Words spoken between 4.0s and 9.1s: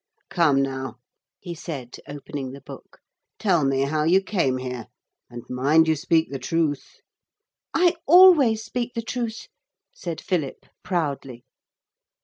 you came here. And mind you speak the truth.' 'I always speak the